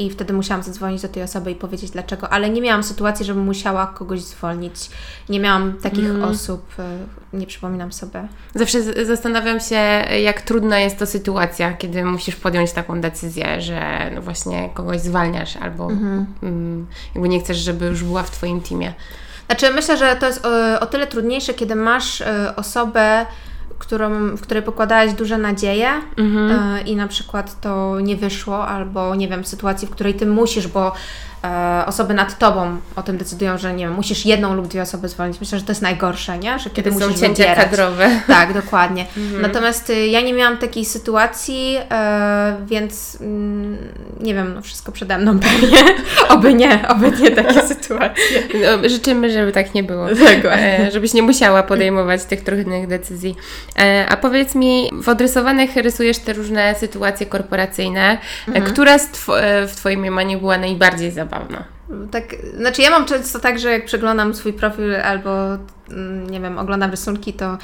[0.00, 3.44] i wtedy musiałam zadzwonić do tej osoby i powiedzieć dlaczego, ale nie miałam sytuacji, żebym
[3.44, 4.74] musiała kogoś zwolnić.
[5.28, 6.24] Nie miałam takich Mhm.
[6.30, 6.74] osób,
[7.32, 8.28] y, nie przypominam sobie.
[8.54, 9.76] Zawsze zastanawiam się,
[10.22, 15.56] jak trudna jest to sytuacja, kiedy musisz podjąć taką decyzję, że no właśnie kogoś zwalniasz
[15.56, 16.26] albo Mhm.
[16.42, 18.94] mm, jakby nie chcesz, żeby już była w Twoim teamie.
[19.46, 22.24] Znaczy, myślę, że to jest o, o tyle trudniejsze, kiedy masz y,
[22.56, 23.26] osobę,
[23.80, 25.88] którą, w której pokładałaś duże nadzieje
[26.18, 30.68] y, i na przykład to nie wyszło, albo nie wiem, sytuacji, w której ty musisz,
[30.68, 30.92] bo
[31.44, 35.08] e, osoby nad tobą o tym decydują, że nie wiem, musisz jedną lub dwie osoby
[35.08, 35.40] zwolnić.
[35.40, 36.58] Myślę, że to jest najgorsze, nie?
[36.58, 37.56] Że kiedy, Kiedy są musisz wybierać.
[37.64, 38.10] kadrowe.
[38.26, 39.06] Tak, dokładnie.
[39.40, 43.78] Natomiast y, ja nie miałam takiej sytuacji, e, więc mm,
[44.20, 45.78] nie wiem, no wszystko przede mną pewnie.
[46.28, 48.42] oby nie, oby nie takie sytuacje.
[48.54, 50.06] No, życzymy, żeby tak nie było.
[50.08, 50.78] Dokładnie.
[50.86, 53.36] E, żebyś nie musiała podejmować tych trudnych decyzji.
[53.78, 58.18] E, a powiedz mi, w odrysowanych rysujesz te różne sytuacje korporacyjne.
[58.48, 58.66] Mhm.
[58.66, 61.64] E, Która z tw- e, w Twoim mniemaniu była najbardziej zabawna?
[62.10, 62.24] Tak,
[62.56, 65.30] znaczy ja mam często tak, że jak przeglądam swój profil albo
[65.90, 67.58] mm, nie wiem, oglądam rysunki, to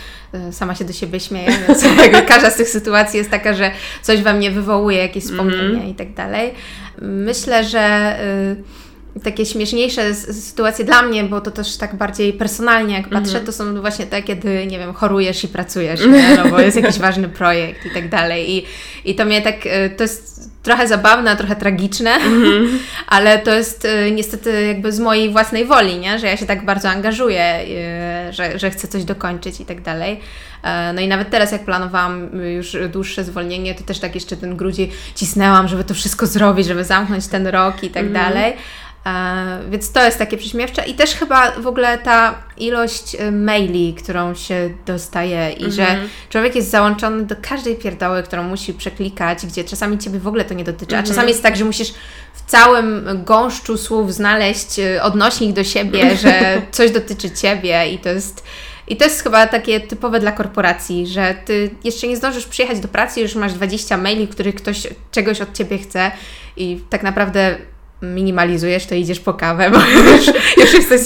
[0.48, 1.84] y, sama się do siebie śmieję, więc
[2.28, 3.70] każda z tych sytuacji jest taka, że
[4.02, 6.54] coś we mnie wywołuje, jakieś wspomnienia i tak dalej.
[7.02, 8.85] Myślę, że y,
[9.24, 13.80] takie śmieszniejsze sytuacje dla mnie, bo to też tak bardziej personalnie jak patrzę, to są
[13.80, 16.36] właśnie te, kiedy, nie wiem, chorujesz i pracujesz, nie?
[16.36, 18.50] no bo jest jakiś ważny projekt i tak dalej.
[18.50, 18.66] I,
[19.04, 22.10] i to mnie tak, y, to jest trochę zabawne, trochę tragiczne,
[23.06, 26.18] ale to jest y, niestety jakby z mojej własnej woli, nie?
[26.18, 27.60] że ja się tak bardzo angażuję,
[28.28, 30.20] y, że, że chcę coś dokończyć i tak dalej.
[30.62, 34.56] E, No i nawet teraz, jak planowałam już dłuższe zwolnienie, to też tak jeszcze ten
[34.56, 38.52] grudzień cisnęłam, żeby to wszystko zrobić, żeby zamknąć ten rok i tak dalej.
[39.06, 43.94] E, Więc to jest takie prześmiewcze i też chyba w ogóle ta ilość y, maili,
[43.94, 45.86] którą się dostaje i że
[46.28, 50.54] człowiek jest załączony do każdej pierdoły, którą musi przeklikać, gdzie czasami Ciebie w ogóle to
[50.54, 51.94] nie dotyczy, a czasami jest tak, że musisz
[52.34, 57.88] w całym gąszczu słów znaleźć y, odnośnik do siebie, że coś dotyczy Ciebie.
[57.88, 58.44] I to jest...
[58.88, 62.88] I to jest chyba takie typowe dla korporacji, że ty jeszcze nie zdążysz przyjechać do
[62.88, 66.10] pracy, już masz 20 maili, w których ktoś czegoś od ciebie chce.
[66.56, 67.56] I tak naprawdę
[68.02, 69.78] minimalizujesz, to idziesz po kawę, bo
[70.12, 71.00] już, już, jesteś,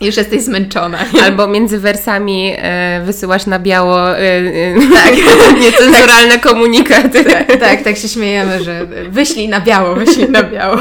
[0.00, 0.98] już jesteś zmęczona.
[1.24, 5.14] Albo między wersami e, wysyłasz na biało e, e, Tak.
[5.62, 7.24] niecenzuralne komunikaty.
[7.24, 10.76] Tak, tak, tak się śmiejemy, że wyślij na biało, wyślij na biało.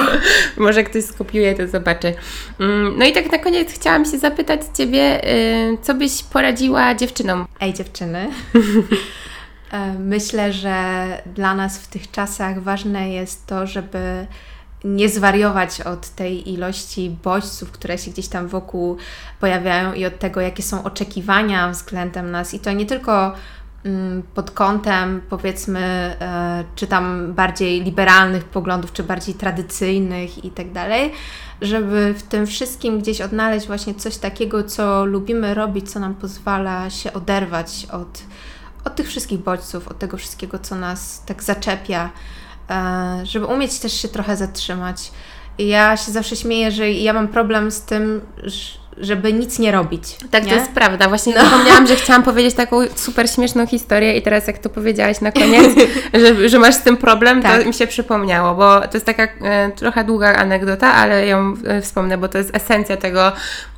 [0.57, 2.13] Może ktoś skopiuje, to zobaczy.
[2.59, 7.45] Mm, No i tak na koniec chciałam się zapytać Ciebie, y, co byś poradziła dziewczynom?
[7.61, 8.27] Ej dziewczyny,
[9.73, 14.27] E, myślę, że dla nas w tych czasach ważne jest to, żeby
[14.83, 18.97] nie zwariować od tej ilości bodźców, które się gdzieś tam wokół
[19.39, 22.53] pojawiają i od tego, jakie są oczekiwania względem nas.
[22.53, 23.33] I to nie tylko
[23.85, 30.71] mm, pod kątem, powiedzmy, e, czy tam bardziej liberalnych poglądów, czy bardziej tradycyjnych i tak
[30.71, 31.11] dalej,
[31.61, 36.89] żeby w tym wszystkim gdzieś odnaleźć właśnie coś takiego, co lubimy robić, co nam pozwala
[36.89, 38.23] się oderwać od,
[38.85, 42.09] od tych wszystkich bodźców, od tego wszystkiego, co nas tak zaczepia,
[43.23, 45.11] żeby umieć też się trochę zatrzymać.
[45.57, 48.21] Ja się zawsze śmieję, że ja mam problem z tym,
[48.97, 50.17] żeby nic nie robić.
[50.31, 50.49] Tak, nie?
[50.49, 51.07] to jest prawda.
[51.07, 55.31] Właśnie zapomniałam, że chciałam powiedzieć taką super śmieszną historię i teraz jak to powiedziałaś na
[55.31, 55.75] koniec,
[56.21, 57.61] że, że masz z tym problem, Tak.
[57.61, 61.81] to mi się przypomniało, bo to jest taka e, trochę długa anegdota, ale ją e,
[61.81, 63.31] wspomnę, bo to jest esencja tego,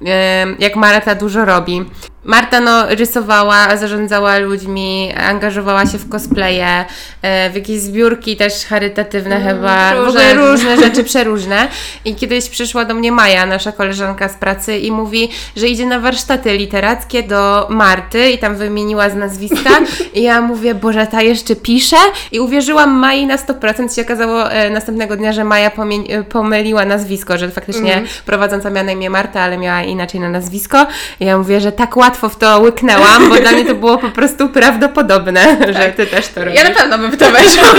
[0.06, 1.86] e, jak Marta dużo robi.
[2.26, 6.86] Marta no, rysowała, zarządzała ludźmi, angażowała się w cosplaye,
[7.22, 10.52] e, w jakieś zbiórki też charytatywne chyba, w ogóle różne.
[10.52, 11.68] różne rzeczy przeróżne.
[12.06, 16.00] I kiedyś przyszła do mnie Maja, nasza koleżanka z pracy i mówi, że idzie na
[16.00, 19.70] warsztaty literackie do Marty i tam wymieniła z nazwiska.
[20.14, 21.98] I ja mówię, Boże, ta jeszcze pisze?
[22.32, 25.72] I uwierzyłam Mai na 100%, się okazało e, następnego dnia, że Maja
[26.10, 30.88] e, pomyliła nazwisko, że faktycznie prowadząca miała na imię Marta, ale miała inaczej na nazwisko.
[31.20, 34.10] I ja mówię, że tak łatwo w to łyknęłam, bo dla mnie to było po
[34.10, 36.60] prostu prawdopodobne, że Ty też to robisz.
[36.60, 37.70] Ja na pewno bym w to weszła.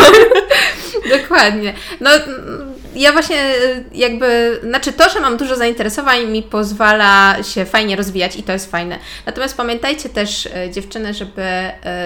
[1.18, 1.74] Dokładnie.
[2.00, 7.64] No, mm, ja właśnie y, jakby, znaczy to, że mam dużo zainteresowań mi pozwala się
[7.64, 8.98] fajnie rozwijać i to jest fajne.
[9.26, 11.42] Natomiast pamiętajcie też y, dziewczyny, żeby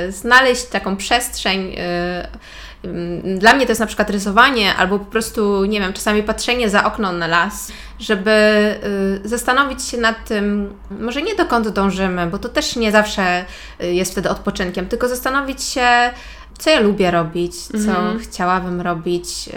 [0.09, 1.77] y, znaleźć taką przestrzeń
[3.39, 6.85] dla mnie to jest na przykład rysowanie, albo po prostu, nie wiem, czasami patrzenie za
[6.85, 8.31] okno na las, żeby
[9.25, 13.45] y, zastanowić się nad tym, może nie dokąd dążymy, bo to też nie zawsze
[13.83, 15.87] y, jest wtedy odpoczynkiem, tylko zastanowić się,
[16.59, 18.19] co ja lubię robić, co mhm.
[18.19, 19.53] chciałabym robić, y,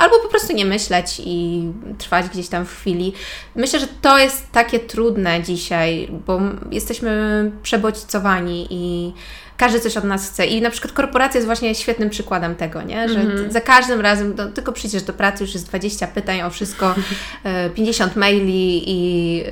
[0.00, 1.64] albo po prostu nie myśleć i
[1.98, 3.12] trwać gdzieś tam w chwili.
[3.54, 9.12] Myślę, że to jest takie trudne dzisiaj, bo jesteśmy przebodźcowani i
[9.60, 10.46] każdy coś od nas chce.
[10.46, 13.08] I na przykład korporacja jest właśnie świetnym przykładem tego, nie?
[13.08, 13.50] że mm-hmm.
[13.50, 16.94] za każdym razem do, tylko przyjdziesz do pracy, już jest 20 pytań o wszystko,
[17.74, 19.42] 50 e, maili i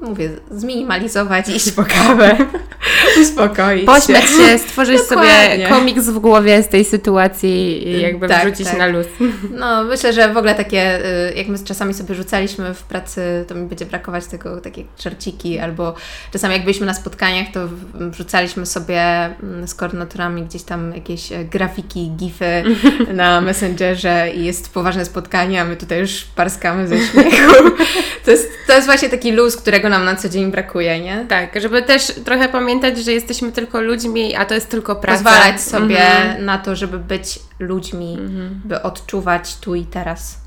[0.00, 2.36] e, mówię, zminimalizować, iść po kawę,
[3.22, 8.66] uspokoić Pośmiać się, stworzyć sobie komiks w głowie z tej sytuacji i jakby tak, wrzucić
[8.66, 8.78] tak.
[8.78, 9.06] na luz.
[9.50, 13.54] No, myślę, że w ogóle takie, e, jak my czasami sobie rzucaliśmy w pracy, to
[13.54, 15.94] mi będzie brakować tego, takie czerciki, albo
[16.32, 19.02] czasami jak byliśmy na spotkaniach, to wrzucaliśmy sobie
[19.42, 22.64] Mm, z koordynatorami gdzieś tam jakieś e, grafiki, gify
[23.14, 27.52] na Messengerze i jest poważne spotkanie, a my tutaj już parskamy ze śmiechu.
[28.24, 31.26] To jest, to jest właśnie taki luz, którego nam na co dzień brakuje, nie?
[31.28, 35.24] Tak, żeby też trochę pamiętać, że jesteśmy tylko ludźmi, a to jest tylko praca.
[35.24, 36.44] Pozwalać sobie mhm.
[36.44, 38.60] na to, żeby być ludźmi, mhm.
[38.64, 40.40] by odczuwać tu i teraz.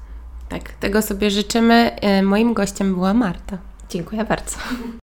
[0.50, 1.96] Tak, tego sobie życzymy.
[2.02, 3.58] E, moim gościem była Marta.
[3.90, 4.58] Dziękuję bardzo.